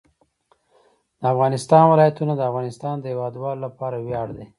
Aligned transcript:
د 1.19 1.21
افغانستان 1.33 1.83
ولايتونه 1.87 2.33
د 2.35 2.41
افغانستان 2.49 2.95
د 2.99 3.05
هیوادوالو 3.11 3.63
لپاره 3.65 3.97
ویاړ 4.05 4.27
دی. 4.37 4.45